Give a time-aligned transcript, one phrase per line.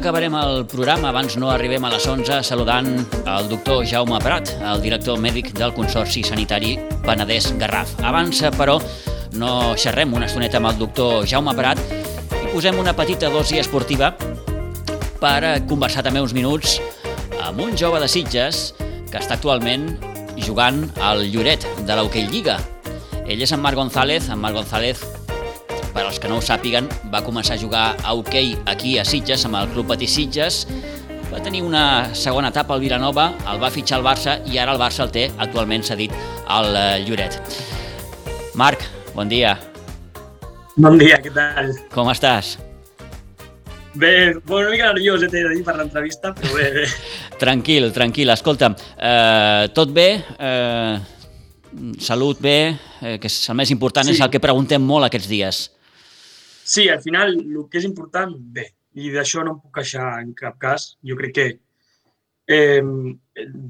[0.00, 2.86] acabarem el programa, abans no arribem a les 11, saludant
[3.28, 7.98] el doctor Jaume Prat, el director mèdic del Consorci Sanitari Penedès-Garraf.
[8.08, 8.78] Abans, però,
[9.36, 11.82] no xerrem una estoneta amb el doctor Jaume Prat
[12.40, 14.14] i posem una petita dosi esportiva
[15.20, 16.78] per conversar també uns minuts
[17.44, 19.90] amb un jove de Sitges que està actualment
[20.40, 22.56] jugant al Lloret de l'Hockey Lliga.
[23.28, 24.32] Ell és en Marc González.
[24.32, 25.04] En Marc González
[25.94, 29.44] per als que no ho sàpiguen, va començar a jugar a hoquei aquí a Sitges,
[29.48, 30.64] amb el Club Patí Sitges,
[31.30, 34.80] va tenir una segona etapa al Vilanova, el va fitxar al Barça i ara el
[34.80, 36.14] Barça el té actualment cedit
[36.50, 37.38] al eh, Lloret.
[38.58, 38.82] Marc,
[39.14, 39.54] bon dia.
[40.80, 41.70] Bon dia, què tal?
[41.94, 42.56] Com estàs?
[43.94, 46.84] Bé, bueno, una mica nerviós, he de dir, per l'entrevista, però bé, bé.
[47.42, 48.30] Tranquil, tranquil.
[48.30, 50.08] Escolta'm, eh, tot bé?
[50.38, 50.94] Eh,
[51.98, 52.58] salut bé?
[53.00, 54.14] Eh, que és el més important, sí.
[54.14, 55.62] és el que preguntem molt aquests dies.
[56.64, 60.32] Sí, al final el que és important, bé, i d'això no em puc queixar en
[60.38, 60.94] cap cas.
[61.06, 61.46] Jo crec que
[62.50, 62.82] eh,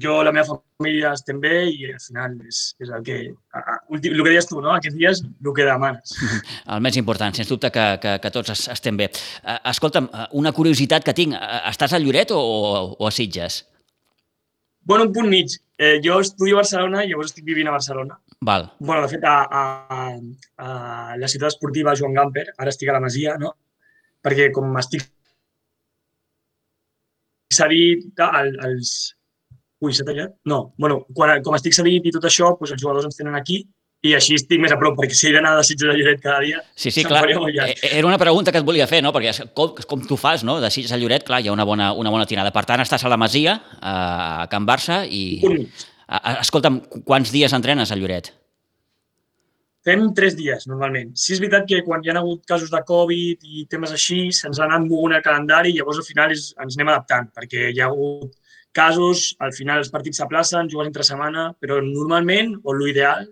[0.01, 3.17] jo, la meva família estem bé i al final és, és el que...
[3.31, 4.73] El que deies tu, no?
[4.73, 6.15] Aquests dies, el que demanes.
[6.73, 9.11] El més important, sens dubte, que, que, que tots estem bé.
[9.69, 11.37] Escolta'm, una curiositat que tinc.
[11.69, 12.41] Estàs a Lloret o,
[12.97, 13.61] o a Sitges?
[14.83, 15.59] Bueno, un punt mig.
[15.77, 18.17] Eh, jo estudio a Barcelona i llavors estic vivint a Barcelona.
[18.43, 18.71] Val.
[18.79, 20.19] bueno, de fet, a, a,
[20.57, 23.51] a la ciutat esportiva Joan Gamper, ara estic a la Masia, no?
[24.25, 25.05] Perquè com estic
[27.53, 29.13] cedit als...
[29.81, 30.33] Ui, s'ha tallat?
[30.49, 33.61] No, bueno, quan, com estic cedit i tot això, doncs els jugadors ens tenen aquí
[34.01, 36.41] i així estic més a prop, perquè si he d'anar de Sitges a Lloret cada
[36.41, 36.63] dia...
[36.73, 37.21] Sí, sí, clar.
[37.29, 39.13] Eh, era una pregunta que et volia fer, no?
[39.13, 40.57] Perquè com, com tu fas, no?
[40.61, 42.49] De Sitges a Lloret, clar, hi ha una bona, una bona tirada.
[42.53, 45.23] Per tant, estàs a la Masia, a Can Barça, i...
[45.45, 45.67] Un
[46.11, 48.33] Escolta'm, quants dies entrenes a Lloret?
[49.85, 51.15] Fem tres dies, normalment.
[51.17, 54.59] Sí, és veritat que quan hi ha hagut casos de Covid i temes així, se'ns
[54.59, 57.81] ha anat mogant el calendari i llavors al final és, ens anem adaptant, perquè hi
[57.81, 58.35] ha hagut
[58.77, 63.25] casos, al final els partits s'aplacen, jugues entre setmana, però normalment, o l'ideal,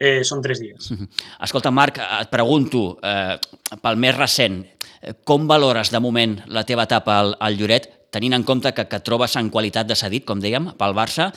[0.00, 0.88] eh, són tres dies.
[1.46, 3.36] Escolta, Marc, et pregunto, eh,
[3.82, 4.62] pel més recent,
[5.02, 8.88] eh, com valores de moment la teva etapa al, al Lloret, tenint en compte que,
[8.88, 11.30] que trobes en qualitat de cedit, com dèiem, pel Barça,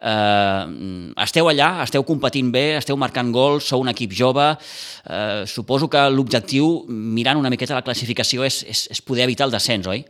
[0.00, 4.46] Eh, esteu allà, esteu competint bé, esteu marcant gols, sou un equip jove.
[5.04, 9.54] Eh, suposo que l'objectiu, mirant una miqueta la classificació, és, és, és poder evitar el
[9.54, 10.04] descens, oi?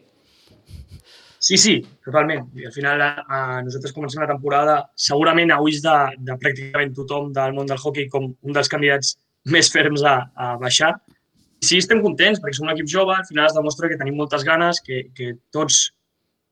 [1.40, 2.50] Sí, sí, totalment.
[2.60, 5.96] I al final eh, nosaltres comencem la temporada segurament a ulls de,
[6.28, 9.16] de pràcticament tothom del món del hockey com un dels candidats
[9.50, 10.92] més ferms a, a baixar.
[11.60, 14.20] I sí, estem contents perquè som un equip jove, al final es demostra que tenim
[14.20, 15.88] moltes ganes, que, que tots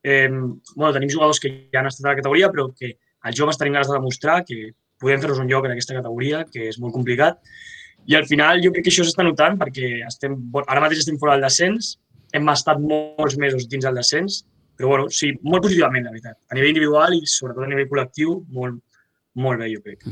[0.03, 2.94] eh, bueno, tenim jugadors que ja han estat a la categoria, però que
[3.27, 4.71] els joves tenim ganes de demostrar que
[5.03, 7.41] podem fer-nos un lloc en aquesta categoria, que és molt complicat.
[8.09, 11.37] I al final jo crec que això s'està notant perquè estem, ara mateix estem fora
[11.37, 11.97] del descens,
[12.34, 14.43] hem estat molts mesos dins el descens,
[14.78, 16.39] però bueno, sí, molt positivament, la veritat.
[16.51, 18.78] A nivell individual i sobretot a nivell col·lectiu, molt,
[19.39, 20.07] molt bé, jo crec.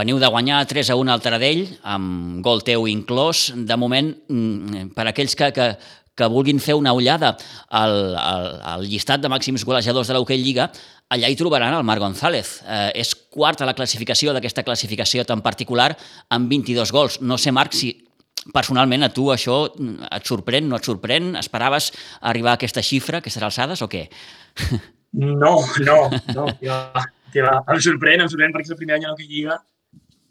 [0.00, 1.62] Veniu de guanyar 3 a 1 al Taradell,
[1.94, 3.48] amb gol teu inclòs.
[3.68, 5.68] De moment, mm, per aquells que, que,
[6.18, 7.36] que vulguin fer una ullada
[7.70, 10.68] al, al, al llistat de màxims golejadors de l'Hockey Lliga,
[11.14, 12.58] allà hi trobaran el Marc González.
[12.66, 15.92] Eh, és quart a la classificació d'aquesta classificació tan particular
[16.34, 17.20] amb 22 gols.
[17.22, 17.94] No sé, Marc, si
[18.54, 21.34] personalment a tu això et sorprèn, no et sorprèn?
[21.40, 24.08] Esperaves arribar a aquesta xifra, aquestes alçades, o què?
[25.18, 25.54] No,
[25.86, 25.98] no,
[26.36, 26.42] no.
[26.60, 26.76] Ja,
[27.32, 29.56] ja, em sorprèn, em sorprèn perquè és el primer any a l'Hockey Lliga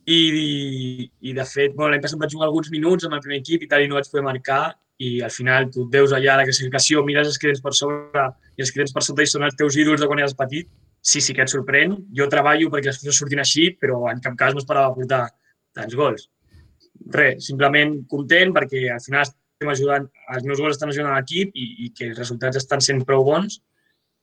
[0.08, 3.42] i, i, i de fet, bueno, l'any passat vaig jugar alguns minuts amb el primer
[3.42, 4.62] equip i tal i no vaig poder marcar
[5.04, 8.24] i al final tu et veus allà a la classificació, mires els creds per sobre
[8.58, 10.70] i els creds per sota i són els teus ídols de quan eres petit,
[11.02, 11.94] sí, sí que et sorprèn.
[12.18, 15.26] Jo treballo perquè les coses surtin així, però en cap cas no esperava portar
[15.78, 16.30] tants gols.
[17.14, 21.68] Res, simplement content perquè al final estem ajudant, els meus gols estan ajudant l'equip i,
[21.86, 23.60] i que els resultats estan sent prou bons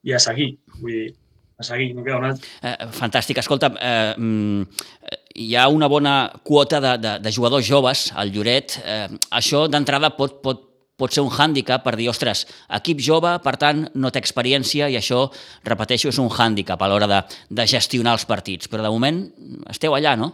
[0.04, 0.56] i a seguir.
[0.80, 1.12] Vull dir,
[1.60, 2.50] a seguir, no queda un altre.
[2.66, 3.38] Eh, fantàstic.
[3.44, 8.78] Escolta, eh, mm, hi ha una bona quota de, de, de jugadors joves al Lloret.
[8.84, 10.62] Eh, això d'entrada pot, pot,
[10.96, 12.44] pot ser un hàndicap per dir, ostres,
[12.78, 15.26] equip jove, per tant, no té experiència i això,
[15.66, 17.20] repeteixo, és un hàndicap a l'hora de,
[17.50, 18.70] de gestionar els partits.
[18.70, 19.24] Però de moment
[19.74, 20.30] esteu allà, no?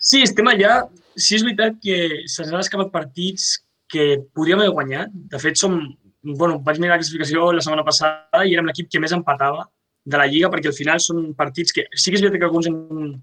[0.00, 0.80] Sí, estem allà.
[1.12, 3.58] Sí, és veritat que se'ns han escapat partits
[3.92, 5.12] que podríem haver guanyat.
[5.12, 5.76] De fet, som,
[6.24, 9.68] bueno, vaig mirar la classificació la setmana passada i érem l'equip que més empatava
[10.02, 11.84] de la Lliga, perquè al final són partits que...
[11.92, 13.20] Sí que és veritat que alguns hem,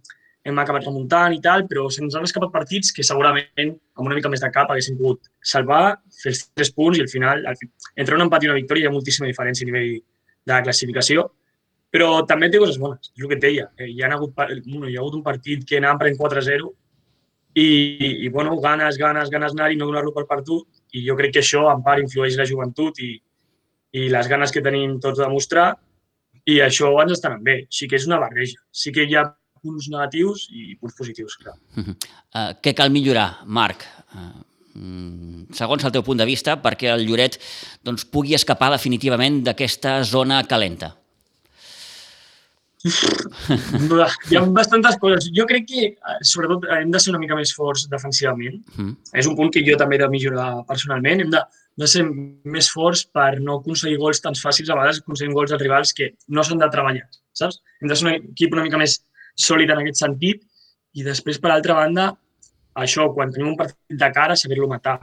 [0.49, 4.31] hem acabat remuntant i tal, però se'ns han escapat partits que segurament amb una mica
[4.31, 8.01] més de cap haguéssim pogut salvar, fer els tres punts i al final, al final
[8.03, 11.27] entre un empat i una victòria hi ha moltíssima diferència a nivell de la classificació,
[11.93, 13.69] però també té coses bones, és el que et deia.
[13.77, 16.69] Eh, hi ha hagut, bueno, hi ha hagut un partit que anàvem prenent 4-0
[17.55, 17.69] i,
[18.25, 21.43] i, bueno, ganes, ganes, ganes anar i no donar-lo per perdut i jo crec que
[21.43, 23.15] això en part influeix la joventut i,
[23.97, 25.71] i les ganes que tenim tots de demostrar
[26.49, 27.63] i això ens està anant bé.
[27.73, 28.61] Sí que és una barreja.
[28.71, 29.25] Sí que hi ha
[29.61, 31.55] punts negatius i punts positius, clar.
[31.75, 31.95] Uh -huh.
[32.33, 33.85] uh, què cal millorar, Marc?
[34.13, 34.43] Uh,
[35.55, 37.39] segons el teu punt de vista, perquè el Lloret
[37.83, 40.95] doncs, pugui escapar definitivament d'aquesta zona calenta?
[42.79, 45.27] Hi ha bastantes coses.
[45.35, 48.61] Jo crec que, eh, sobretot, hem de ser una mica més forts defensivament.
[48.77, 48.93] Mm.
[49.19, 51.25] És un punt que jo també he de millorar personalment.
[51.25, 51.41] Hem de,
[51.75, 55.59] de ser més forts per no aconseguir gols tan fàcils, a vegades aconseguim gols de
[55.59, 57.59] rivals que no s'han de treballar, saps?
[57.81, 59.01] Hem de ser un equip una mica més
[59.39, 60.43] sòlid en aquest sentit
[60.97, 62.09] i després, per altra banda,
[62.83, 64.99] això, quan tenim un partit de cara, saber-lo matar.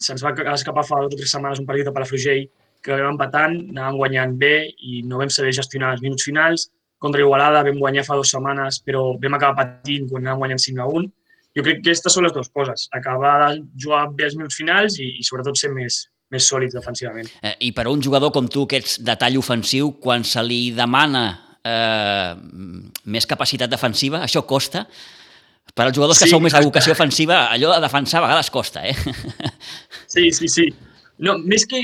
[0.00, 2.44] Se'ns va escapar fa dues o tres setmanes un partit de Palafrugell
[2.84, 4.54] que vam empatant, anàvem guanyant bé
[4.88, 6.68] i no vam saber gestionar els minuts finals.
[7.00, 10.84] Contra Igualada vam guanyar fa dues setmanes, però vam acabar patint quan anàvem guanyant 5
[10.84, 11.10] a 1.
[11.56, 15.00] Jo crec que aquestes són les dues coses, acabar de jugar bé els minuts finals
[15.02, 17.28] i, i sobretot ser més, més sòlids defensivament.
[17.42, 20.44] Eh, I per a un jugador com tu, que ets de tall ofensiu, quan se
[20.46, 21.24] li demana
[21.66, 22.36] eh,
[23.12, 24.86] més capacitat defensiva, això costa.
[25.70, 28.50] Per als jugadors sí, que sou més de vocació ofensiva, allò de defensar a vegades
[28.50, 28.96] costa, eh?
[30.14, 30.66] Sí, sí, sí.
[31.22, 31.82] No, més que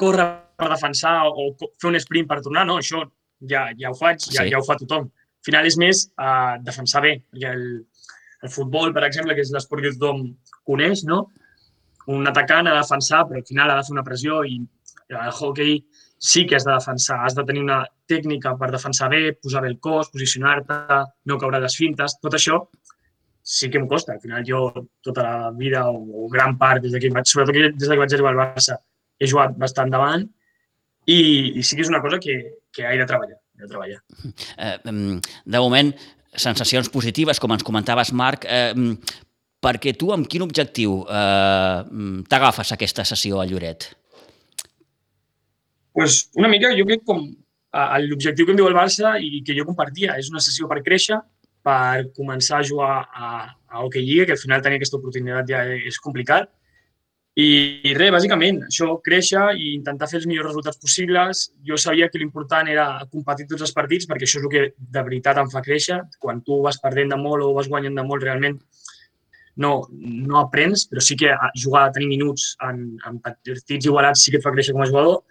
[0.00, 0.26] córrer
[0.58, 3.04] per defensar o fer un sprint per tornar, no, això
[3.46, 4.48] ja, ja ho faig, ja, sí.
[4.50, 5.06] ja ho fa tothom.
[5.06, 7.66] Al final és més uh, defensar bé, perquè el,
[8.42, 10.24] el futbol, per exemple, que és l'esport que tothom
[10.66, 11.28] coneix, no?
[12.08, 14.56] un atacant ha de defensar, però al final ha de fer una pressió i
[15.12, 15.74] el hockey
[16.18, 19.70] sí que has de defensar, has de tenir una tècnica per defensar bé, posar bé
[19.70, 20.78] el cos, posicionar-te,
[21.30, 22.64] no caure les fintes, tot això
[23.48, 24.12] sí que em costa.
[24.12, 24.66] Al final jo
[25.04, 28.34] tota la vida o, o gran part, des que vaig, sobretot des que vaig arribar
[28.34, 28.76] al Barça,
[29.18, 30.26] he jugat bastant davant
[31.08, 31.20] i,
[31.56, 32.36] i sí que és una cosa que,
[32.74, 33.38] que he de treballar.
[33.56, 34.02] He de, treballar.
[34.58, 35.94] Eh, de moment,
[36.36, 38.74] sensacions positives, com ens comentaves, Marc, eh,
[39.64, 41.78] perquè tu amb quin objectiu eh,
[42.28, 43.88] t'agafes aquesta sessió a Lloret?
[45.92, 47.24] Pues una mica, jo crec com
[48.08, 51.18] l'objectiu que em diu el Barça i que jo compartia, és una sessió per créixer,
[51.62, 53.32] per començar a jugar a,
[53.68, 56.48] a Hockey Lliga, que al final tenir aquesta oportunitat ja és complicat.
[57.38, 57.48] I,
[57.86, 61.44] i res, bàsicament, això, créixer i intentar fer els millors resultats possibles.
[61.68, 65.04] Jo sabia que l'important era competir tots els partits, perquè això és el que de
[65.06, 66.00] veritat em fa créixer.
[66.18, 68.58] Quan tu vas perdent de molt o vas guanyant de molt, realment
[69.62, 71.30] no, no aprens, però sí que
[71.62, 75.22] jugar, tenir minuts en, en partits igualats sí que et fa créixer com a jugador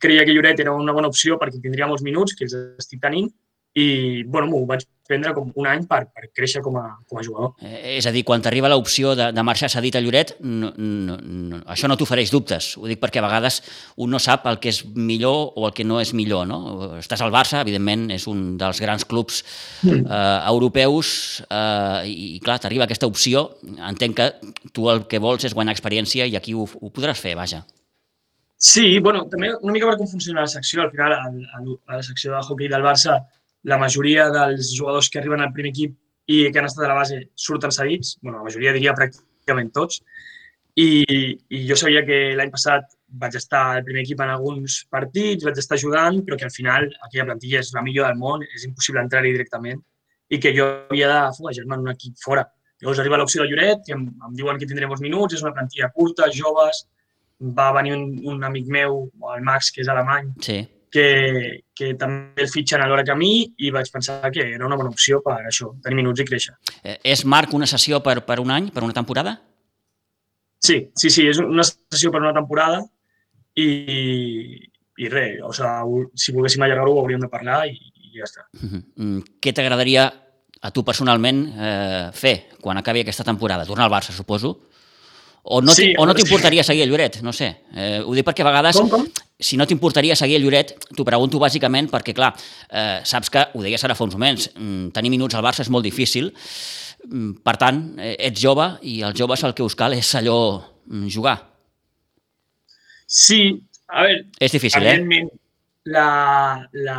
[0.00, 3.30] creia que Lloret era una bona opció perquè tindria molts minuts, que els estic tenint,
[3.74, 7.24] i bueno, m'ho vaig prendre com un any per, per créixer com a, com a
[7.26, 7.50] jugador.
[7.60, 11.18] Eh, és a dir, quan t'arriba l'opció de, de marxar cedit a Lloret, no, no,
[11.18, 12.70] no, això no t'ofereix dubtes.
[12.78, 13.60] Ho dic perquè a vegades
[14.00, 16.46] un no sap el que és millor o el que no és millor.
[16.48, 16.60] No?
[17.02, 19.42] Estàs al Barça, evidentment, és un dels grans clubs
[19.82, 20.06] mm.
[20.06, 23.50] eh, europeus eh, i, i clar, t'arriba aquesta opció.
[23.74, 24.30] Entenc que
[24.72, 27.66] tu el que vols és guanyar experiència i aquí ho, ho podràs fer, vaja.
[28.56, 30.82] Sí, bueno, també una mica per com funciona la secció.
[30.82, 31.26] Al final, a,
[31.58, 33.18] a la secció de hockey del Barça,
[33.64, 35.96] la majoria dels jugadors que arriben al primer equip
[36.26, 40.00] i que han estat a la base surten cedits, bueno, la majoria diria pràcticament tots,
[40.74, 41.04] i,
[41.54, 45.60] i jo sabia que l'any passat vaig estar al primer equip en alguns partits, vaig
[45.60, 49.04] estar ajudant, però que al final aquella plantilla és la millor del món, és impossible
[49.04, 49.84] entrar-hi directament,
[50.32, 52.46] i que jo havia de foguejar-me en un equip fora.
[52.82, 55.54] Llavors arriba l'opció de Lloret, que em, em diuen que tindrem molts minuts, és una
[55.54, 56.84] plantilla curta, joves,
[57.52, 60.58] va venir un, un amic meu, el Max, que és alemany, sí.
[60.92, 61.06] que,
[61.76, 64.92] que també el fitxen alhora que a mi i vaig pensar que era una bona
[64.94, 66.54] opció per això, tenir minuts i créixer.
[66.82, 69.38] Eh, és, Marc, una sessió per, per un any, per una temporada?
[70.64, 72.80] Sí, sí, sí, és una sessió per una temporada
[73.60, 73.68] i,
[74.96, 78.46] i res, o sigui, si volguéssim allargar-ho ho hauríem de parlar i, i ja està.
[78.54, 78.84] Uh mm-hmm.
[78.96, 79.34] -huh.
[79.42, 80.12] Què t'agradaria
[80.64, 83.66] a tu personalment eh, fer quan acabi aquesta temporada?
[83.66, 84.70] Tornar al Barça, suposo?
[85.46, 86.70] O no sí, o no t'importaria sí.
[86.72, 87.50] seguir a Lloret, no sé.
[87.76, 89.02] Eh, ho dic perquè a vegades, com, com?
[89.36, 92.30] si no t'importaria seguir a Lloret, t'ho pregunto bàsicament perquè, clar,
[92.70, 95.68] eh, saps que, ho deies ara fa uns moments, mm, tenir minuts al Barça és
[95.68, 96.30] molt difícil,
[97.10, 100.38] mm, per tant, eh, ets jove i els joves el que us cal és allò
[100.86, 101.36] mm, jugar.
[103.04, 103.60] Sí,
[103.92, 104.24] a veure...
[104.40, 105.28] És difícil, eh?
[105.92, 106.08] La,
[106.72, 106.98] la,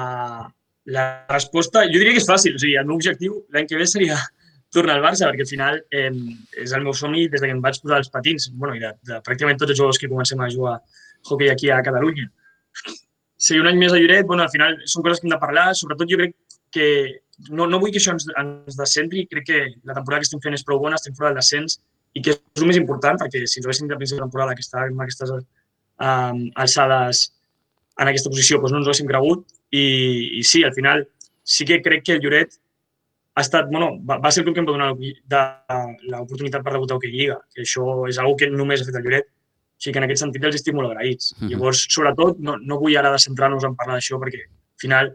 [0.86, 3.90] la resposta, jo diria que és fàcil, o sigui, el meu objectiu l'any que ve
[3.90, 4.22] seria
[4.76, 6.12] tornar al Barça, perquè al final eh,
[6.62, 9.20] és el meu somni des que em vaig posar els patins, bueno, i de, de
[9.26, 10.78] pràcticament tots els jugadors que comencem a jugar
[11.26, 12.28] hockey aquí a Catalunya.
[13.46, 15.70] Si un any més a Lloret, bueno, al final són coses que hem de parlar,
[15.76, 16.36] sobretot jo crec
[16.76, 16.88] que
[17.50, 20.58] no, no vull que això ens, ens descentri, crec que la temporada que estem fent
[20.58, 21.80] és prou bona, estem fora del descens
[22.16, 24.64] i que és el més important, perquè si ens haguéssim de principi de temporada que
[24.64, 27.26] estàvem amb aquestes um, alçades
[28.00, 29.44] en aquesta posició, doncs no ens ho haguéssim cregut.
[29.76, 29.86] I,
[30.40, 31.04] i sí, al final
[31.44, 32.56] sí que crec que el Lloret
[33.36, 34.92] ha estat, bueno, va, va ser el club que em va donar
[36.12, 39.04] l'oportunitat per debutar a Hockey Lliga, que això és una que només ha fet el
[39.04, 39.32] Lloret,
[39.76, 41.34] O sigui que en aquest sentit els estic molt agraïts.
[41.34, 41.50] Uh -huh.
[41.52, 45.12] Llavors, sobretot, no, no vull ara centrar-nos en parlar d'això perquè, al final,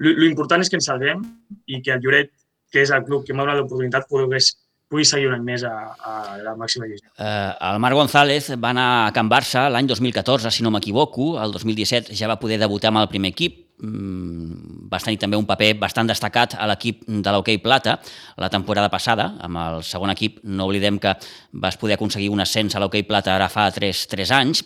[0.00, 1.22] l'important és que ens salvem
[1.66, 2.30] i que el Lloret,
[2.70, 4.56] que és el club que m'ha donat l'oportunitat, pogués
[4.92, 7.08] pugui seguir un any més a, a la màxima divisió.
[7.16, 11.40] Eh, el Marc González va anar a Can Barça l'any 2014, si no m'equivoco.
[11.40, 13.61] El 2017 ja va poder debutar amb el primer equip.
[13.82, 17.96] Mm, va tenir també un paper bastant destacat a l'equip de l'Hockey Plata
[18.38, 20.38] la temporada passada, amb el segon equip.
[20.44, 21.16] No oblidem que
[21.52, 24.62] vas poder aconseguir un ascens a l'Hockey Plata ara fa 3, 3 anys.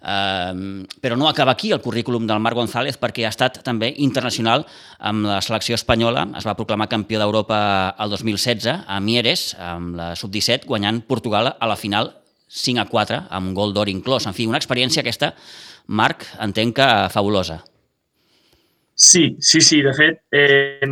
[0.00, 4.66] Eh, però no acaba aquí el currículum del Marc González perquè ha estat també internacional
[4.98, 6.26] amb la selecció espanyola.
[6.36, 11.66] Es va proclamar campió d'Europa el 2016 a Mieres, amb la sub-17, guanyant Portugal a
[11.66, 12.14] la final
[12.50, 14.26] 5 a 4, amb gol d'or inclòs.
[14.26, 15.34] En fi, una experiència aquesta,
[15.86, 17.62] Marc, entenc que fabulosa.
[19.00, 19.80] Sí, sí, sí.
[19.82, 20.86] De fet, eh,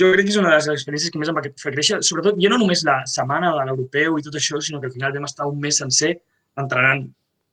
[0.00, 2.00] jo crec que és una de les experiències que més em va fer créixer.
[2.02, 5.14] Sobretot, ja no només la setmana de l'europeu i tot això, sinó que al final
[5.14, 6.16] vam estar un mes sencer
[6.58, 7.06] entrenant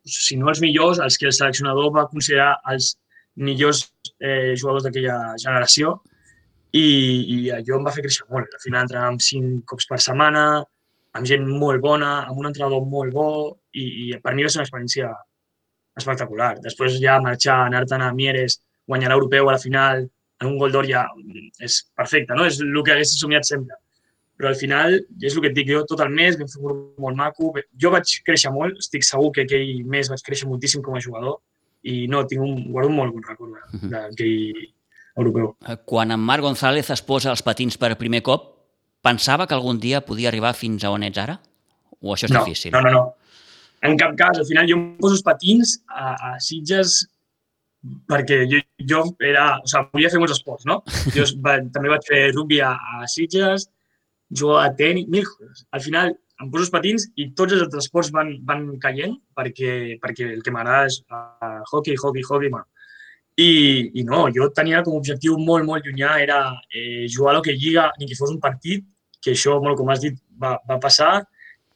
[0.06, 2.96] si no els millors, els que el seleccionador va considerar els
[3.36, 3.84] millors
[4.20, 5.96] eh, jugadors d'aquella generació
[6.72, 6.86] i,
[7.36, 8.50] i allò em va fer créixer molt.
[8.54, 10.46] Al final entrenàvem cinc cops per setmana,
[11.16, 13.30] amb gent molt bona, amb un entrenador molt bo
[13.74, 15.14] i, i per mi va ser una experiència
[16.02, 16.56] espectacular.
[16.64, 20.06] Després ja marxar, anar-te'n a Mieres, guanyar l'europeu a la final,
[20.42, 21.06] en un gol d'or ja
[21.64, 22.46] és perfecte, no?
[22.46, 23.80] És el que hagués somiat sempre
[24.36, 26.66] però al final, és el que et dic, jo tot el mes vam fer un
[26.68, 27.52] grup molt maco,
[27.82, 31.40] jo vaig créixer molt, estic segur que aquell mes vaig créixer moltíssim com a jugador
[31.88, 33.92] i no, tinc un, guardo un molt bon record mhm.
[33.94, 34.66] d'aquell
[35.16, 35.54] europeu.
[35.64, 38.50] Eh, quan en Marc González es posa els patins per primer cop,
[39.06, 41.38] pensava que algun dia podia arribar fins a on ets ara?
[42.02, 42.74] O això és no, difícil?
[42.76, 43.06] No, no, no.
[43.86, 44.42] En cap cas.
[44.42, 47.06] Al final jo em poso els patins a, a Sitges
[48.10, 49.48] perquè jo, jo era...
[49.62, 50.82] O sigui, volia fer molts esports, no?
[51.16, 53.70] Jo va, també vaig fer rugby a, a Sitges,
[54.32, 55.66] jugo a tenis, mil coses.
[55.76, 60.00] Al final em poso els patins i tots els altres esports van, van caient perquè,
[60.02, 62.68] perquè el que m'agrada és uh, hockey, hockey, hockey, bueno.
[63.36, 66.38] I, I no, jo tenia com a objectiu molt, molt llunyà, era
[66.72, 68.86] eh, jugar a l'Hockey Lliga, ni que fos un partit,
[69.20, 71.18] que això, bueno, com has dit, va, va passar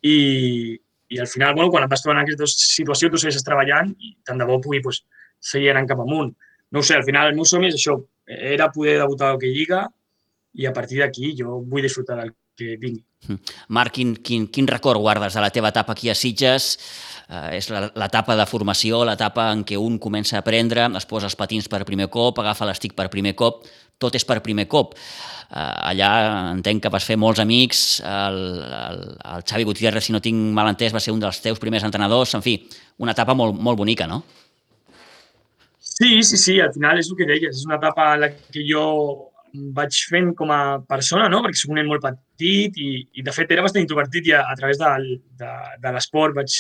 [0.06, 0.78] i,
[1.10, 4.14] i al final, bueno, quan et vas trobar en aquesta situació, tu segueixes treballant i
[4.28, 5.02] tant de bo pugui pues,
[5.40, 6.34] seguir anant cap amunt.
[6.72, 7.98] No sé, al final el meu somni és això,
[8.30, 9.88] era poder debutar a l'Hockey Lliga
[10.54, 13.04] i a partir d'aquí jo vull disfrutar del que vingui.
[13.28, 13.40] Hm.
[13.76, 16.76] Marc, quin, quin, quin record guardes de la teva etapa aquí a Sitges?
[17.30, 21.38] Uh, és l'etapa de formació, l'etapa en què un comença a aprendre, es posa els
[21.38, 23.68] patins per primer cop, agafa l'estic per primer cop,
[24.02, 24.96] tot és per primer cop.
[25.50, 26.10] Uh, allà
[26.56, 29.04] entenc que vas fer molts amics, el, el,
[29.36, 32.34] el Xavi Gutiérrez, si no tinc mal entès, va ser un dels teus primers entrenadors,
[32.38, 32.58] en fi,
[33.04, 34.24] una etapa molt, molt bonica, no?
[36.02, 38.62] Sí, sí, sí, al final és el que deies, és una etapa en la que
[38.64, 38.84] jo
[39.76, 41.42] vaig fent com a persona, no?
[41.44, 44.46] perquè soc un nen molt petit i, i de fet era bastant introvertit i a,
[44.48, 45.50] a través de, de,
[45.84, 46.56] de l'esport vaig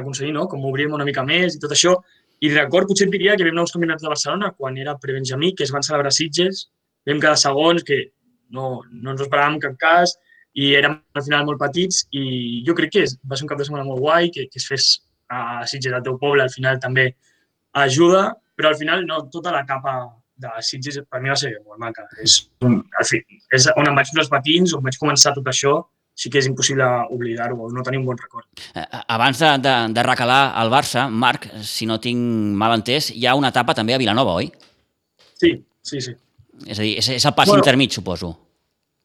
[0.00, 0.46] aconseguir no?
[0.48, 1.98] com obrir-me una mica més i tot això.
[2.40, 5.52] I record potser et diria que vam anar uns campionats de Barcelona quan era prebenjamí,
[5.54, 6.66] que es van celebrar Sitges,
[7.06, 8.00] vam quedar segons, que
[8.56, 10.16] no, no ens ho esperàvem en cap cas,
[10.56, 13.68] i érem al final molt petits i jo crec que va ser un cap de
[13.68, 14.94] setmana molt guai, que, que es fes
[15.28, 17.10] a Sitges, al teu poble, al final també
[17.84, 18.30] ajuda,
[18.62, 19.96] però al final no, tota la capa
[20.42, 22.06] de Sitges per mi va ser molt maca.
[22.22, 23.18] És, un, en fi,
[23.58, 25.80] és on em vaig fer els patins, on vaig començar tot això,
[26.14, 28.46] sí que és impossible oblidar-ho, no tenir un bon record.
[28.70, 33.10] Eh, eh, abans de, de, de recalar al Barça, Marc, si no tinc mal entès,
[33.16, 34.52] hi ha una etapa també a Vilanova, oi?
[35.40, 36.14] Sí, sí, sí.
[36.68, 38.36] És a dir, és, és el pas bueno, intermig, suposo.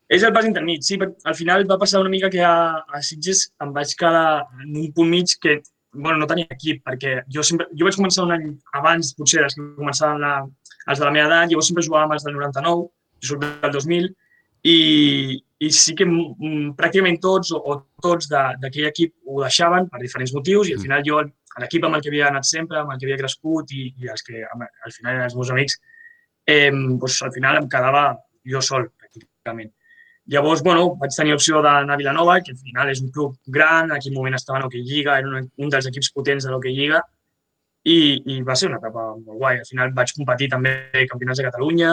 [0.07, 0.99] És el pas intermig, sí.
[0.99, 4.91] Al final va passar una mica que a, a Sitges em vaig quedar en un
[4.95, 5.57] punt mig que
[5.97, 8.45] bueno, no tenia equip, perquè jo, sempre, jo vaig començar un any
[8.79, 10.31] abans, potser, des que començava la,
[10.87, 12.87] els de la meva edat, llavors sempre jugàvem els del 99,
[13.23, 14.09] jo soc del 2000,
[14.67, 14.77] i,
[15.37, 16.07] i sí que
[16.77, 20.87] pràcticament tots o, o tots d'aquell equip ho deixaven per diferents motius i al mm.
[20.87, 21.21] final jo,
[21.61, 24.25] l'equip amb el que havia anat sempre, amb el que havia crescut i, i els
[24.25, 25.79] que al final eren els meus amics,
[26.45, 28.05] eh, doncs al final em quedava
[28.47, 29.73] jo sol, pràcticament.
[30.27, 33.87] Llavors, bueno, vaig tenir l'opció d'anar a Vilanova, que al final és un club gran,
[33.87, 36.75] en aquell moment estava en l'Hockey Lliga, era un, un dels equips potents de l'Hockey
[36.75, 36.99] Lliga,
[37.87, 37.97] i,
[38.33, 39.61] i va ser una etapa molt guai.
[39.61, 40.73] Al final vaig competir també
[41.07, 41.91] campionats de Catalunya,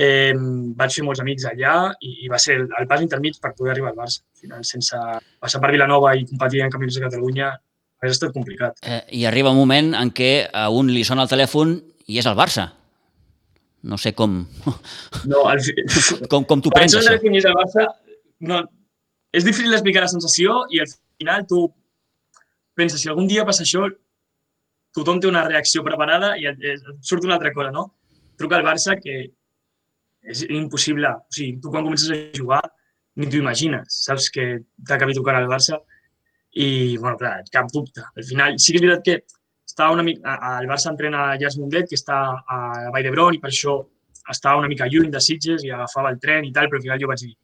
[0.00, 0.32] eh,
[0.80, 3.74] vaig fer molts amics allà i, i va ser el, el pas intermig per poder
[3.74, 4.22] arribar al Barça.
[4.24, 5.00] Al final, sense
[5.42, 7.52] passar per Vilanova i competir en campionats de Catalunya,
[8.00, 8.80] hauria estat complicat.
[8.80, 11.76] Eh, I arriba un moment en què a un li sona el telèfon
[12.08, 12.70] i és el Barça.
[13.82, 14.42] No sé com...
[15.30, 15.62] No, al
[16.32, 17.16] com, com tu prens això.
[17.22, 17.86] Quan el Barça,
[18.50, 18.60] no,
[19.32, 21.64] és difícil d'explicar la sensació i al final tu
[22.76, 23.86] penses, si algun dia passa això,
[24.96, 27.86] tothom té una reacció preparada i et, et surt una altra cosa, no?
[28.40, 29.22] Truca al Barça que
[30.20, 31.14] és impossible.
[31.16, 32.62] O sigui, tu quan comences a jugar
[33.16, 34.00] ni t'ho imagines.
[34.06, 34.46] Saps que
[34.88, 35.80] t'acabi trucant al Barça
[36.50, 38.04] i, bueno, clar, cap dubte.
[38.16, 39.39] Al final, sí que és veritat que
[39.70, 42.60] estava una mica, el Barça entrena a Llars Mundet, que està a
[42.90, 43.78] Vall d'Hebron, i per això
[44.30, 47.02] estava una mica lluny de Sitges i agafava el tren i tal, però al final
[47.02, 47.34] jo vaig dir,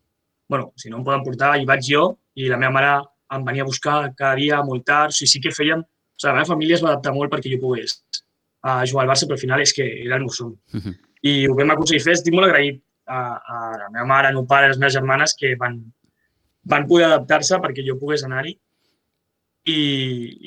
[0.49, 2.07] bueno, si no em poden portar, hi vaig jo,
[2.39, 2.93] i la meva mare
[3.37, 5.83] em venia a buscar cada dia molt tard, o sigui, sí que fèiem...
[5.83, 7.99] O sigui, la meva família es va adaptar molt perquè jo pogués
[8.67, 10.57] a jugar al Barça, però al final és que era el meu somni.
[10.75, 10.95] Uh -huh.
[11.23, 13.19] I ho vam aconseguir fer, estic molt agraït a,
[13.55, 15.83] a la meva mare, el meu pare i les meves germanes que van,
[16.65, 18.59] van poder adaptar-se perquè jo pogués anar-hi
[19.67, 19.81] i,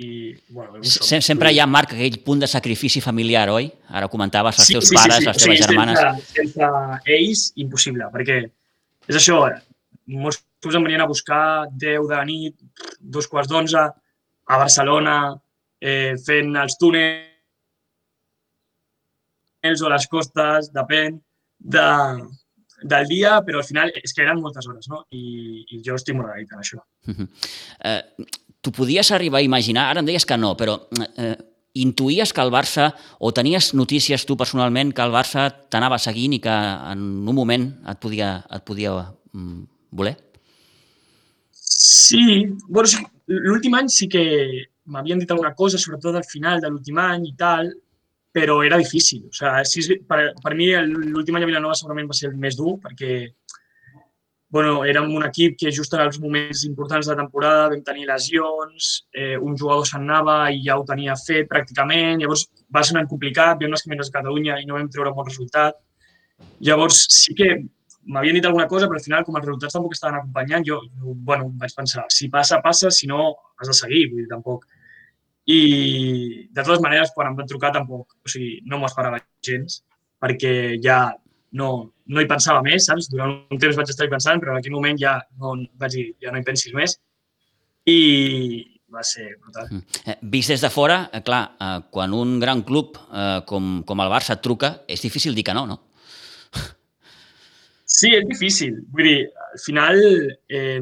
[0.05, 0.07] i
[0.49, 3.67] bueno, Sem Sempre hi ha, Marc, aquell punt de sacrifici familiar, oi?
[3.91, 5.27] Ara comentaves els sí, teus sí, pares, sí, sí.
[5.27, 5.99] les teves sí, germanes...
[5.99, 6.69] Sense, sense
[7.17, 8.37] ells, impossible, perquè
[9.09, 9.41] és això,
[10.15, 12.55] molts cops em venien a buscar 10 de la nit,
[12.99, 13.83] dos quarts d'onze,
[14.49, 15.15] a Barcelona,
[15.81, 17.27] eh, fent els túnels
[19.83, 21.19] o les costes, depèn
[21.59, 21.87] de,
[22.83, 25.03] del dia, però al final és que eren moltes hores, no?
[25.11, 26.79] I, i jo estic molt agraït en això.
[27.07, 27.27] Uh -huh.
[27.27, 28.25] uh,
[28.61, 30.75] tu podies arribar a imaginar, ara em deies que no, però
[31.17, 31.35] eh,
[31.73, 36.41] intuïes que el Barça, o tenies notícies tu personalment que el Barça t'anava seguint i
[36.43, 36.55] que
[36.91, 38.95] en un moment et podia, et podia
[39.33, 40.17] mm, voler?
[41.51, 44.23] Sí, bueno, sí, l'últim any sí que
[44.89, 47.69] m'havien dit alguna cosa, sobretot al final de l'últim any i tal,
[48.31, 49.25] però era difícil.
[49.29, 52.77] O sigui, per, per mi l'últim any a Vilanova segurament va ser el més dur,
[52.83, 53.25] perquè
[54.49, 58.87] bueno, érem un equip que just en els moments importants de temporada vam tenir lesions,
[59.13, 63.03] eh, un jugador se'n anava i ja ho tenia fet pràcticament, llavors va ser un
[63.03, 65.77] any complicat, vam les cameres a Catalunya i no vam treure bon resultat.
[66.65, 67.51] Llavors sí que
[68.09, 70.81] m'havien dit alguna cosa, però al final, com els resultats tampoc estaven acompanyant, jo
[71.29, 74.65] bueno, vaig pensar, si passa, passa, si no, has de seguir, vull dir, tampoc.
[75.49, 75.59] I,
[76.53, 79.79] de totes maneres, quan em van trucar, tampoc, o sigui, no m'ho esperava gens,
[80.21, 80.53] perquè
[80.83, 80.99] ja
[81.57, 81.69] no,
[82.05, 83.09] no hi pensava més, saps?
[83.09, 86.33] Durant un temps vaig estar pensant, però en aquell moment ja no, vaig dir, ja
[86.33, 86.99] no hi pensis més.
[87.89, 87.99] I
[88.93, 89.69] va ser brutal.
[89.71, 90.01] Mm.
[90.11, 94.05] Eh, vist des de fora, eh, clar, eh, quan un gran club eh, com, com
[94.05, 95.81] el Barça et truca, és difícil dir que no, no?
[97.89, 98.75] Sí, és difícil.
[98.93, 99.19] Vull dir,
[99.49, 100.79] al final eh,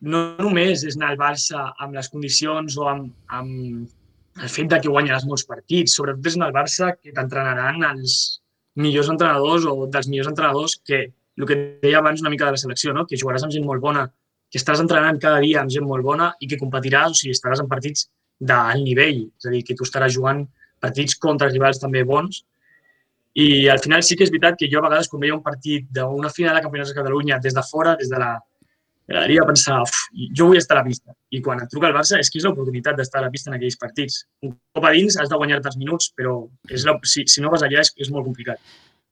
[0.00, 4.78] no només és anar al Barça amb les condicions o amb, amb el fet de
[4.80, 8.40] que guanyaràs molts partits, sobretot és anar al Barça que t'entrenaran els,
[8.80, 11.00] millors entrenadors o dels millors entrenadors que
[11.40, 13.06] el que deia abans una mica de la selecció, no?
[13.06, 14.06] que jugaràs amb gent molt bona,
[14.50, 17.62] que estàs entrenant cada dia amb gent molt bona i que competiràs, o sigui, estaràs
[17.62, 18.08] en partits
[18.40, 20.44] d'alt nivell, és a dir, que tu estaràs jugant
[20.80, 22.42] partits contra rivals també bons.
[23.40, 25.86] I al final sí que és veritat que jo a vegades quan veia un partit
[25.96, 28.34] d'una final de campionats de Catalunya des de fora, des de la,
[29.10, 29.96] m'agradaria pensar, uf,
[30.38, 31.14] jo vull estar a la pista.
[31.34, 33.56] I quan et truca el Barça és que és l'oportunitat d'estar a la pista en
[33.58, 34.22] aquells partits.
[34.46, 36.36] Un cop a dins has de guanyar els minuts, però
[36.70, 38.62] és la, si, si no vas allà és, és molt complicat.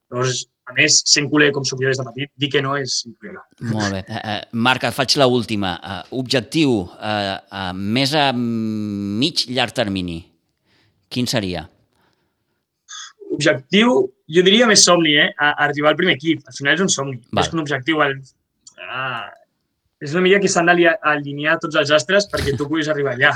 [0.09, 3.03] Llavors, a més, sent culer com soc jo des de petit, dir que no és
[3.09, 3.43] impossible.
[3.73, 4.05] Molt bé.
[4.09, 5.75] Uh, Marc, et faig l'última.
[5.83, 10.23] Uh, objectiu uh, uh, més a mig llarg termini.
[11.13, 11.67] Quin seria?
[13.35, 13.99] Objectiu,
[14.33, 15.29] jo diria més somni, eh?
[15.37, 16.41] A, arribar al primer equip.
[16.49, 17.19] Al final és un somni.
[17.29, 17.45] Val.
[17.45, 18.01] És un objectiu.
[18.05, 18.17] El,
[18.81, 19.29] uh,
[20.01, 23.33] és una mica que s'han d'alinear tots els astres perquè tu puguis arribar allà.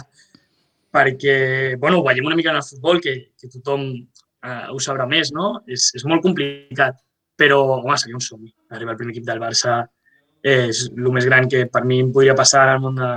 [0.93, 1.37] Perquè,
[1.81, 3.87] bueno, ho veiem una mica en el futbol, que, que tothom
[4.45, 5.63] eh, ho sabrà més, no?
[5.67, 6.99] És, és molt complicat,
[7.39, 8.53] però, home, seria un somni.
[8.71, 9.81] Arribar al primer equip del Barça
[10.43, 13.11] és el més gran que per mi em podria passar al món de,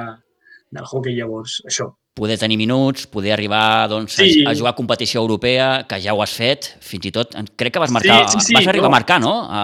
[0.78, 1.90] del hockey, llavors, això.
[2.16, 4.46] Poder tenir minuts, poder arribar doncs, sí.
[4.46, 7.76] a, a jugar a competició europea, que ja ho has fet, fins i tot, crec
[7.76, 8.94] que vas marcar, sí, sí, sí, vas arribar no.
[8.94, 9.34] a marcar, no?
[9.50, 9.64] A...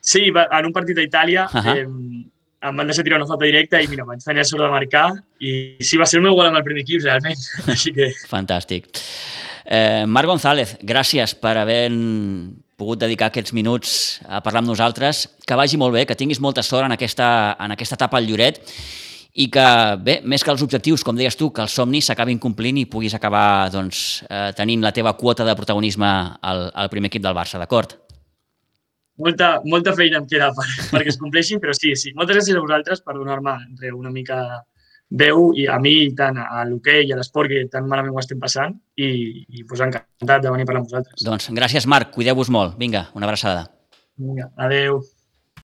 [0.00, 1.74] Sí, en un partit d'Itàlia, uh -huh.
[1.74, 2.28] eh,
[2.60, 5.06] em van deixar tirar una falta directa i mira, vaig tenir sort de marcar
[5.40, 7.38] i sí, va ser el meu gol amb el primer equip, realment.
[7.74, 8.10] Així que...
[8.28, 8.90] Fantàstic.
[9.64, 11.84] Eh, Marc González, gràcies per haver
[12.80, 13.92] pogut dedicar aquests minuts
[14.26, 15.26] a parlar amb nosaltres.
[15.46, 18.60] Que vagi molt bé, que tinguis molta sort en aquesta, en aquesta etapa al Lloret
[19.40, 19.66] i que,
[20.02, 23.14] bé, més que els objectius, com deies tu, que els somnis s'acabin complint i puguis
[23.14, 26.08] acabar doncs, eh, tenint la teva quota de protagonisme
[26.42, 27.94] al, al primer equip del Barça, d'acord?
[29.20, 32.14] Molta, molta feina em queda per, perquè es compleixin, però sí, sí.
[32.16, 33.56] Moltes gràcies a vosaltres per donar-me
[33.92, 34.40] una mica
[35.10, 38.38] veu i a mi tant a l'hoquei i a l'esport que tan malament ho estem
[38.42, 39.10] passant i,
[39.48, 41.24] i pues, encantat de venir a parlar amb vosaltres.
[41.26, 42.78] Doncs gràcies Marc, cuideu-vos molt.
[42.78, 43.66] Vinga, una abraçada.
[44.20, 45.02] Vinga, adeu.